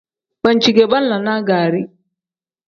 [0.43, 1.81] Banci ge banlanaa gaari.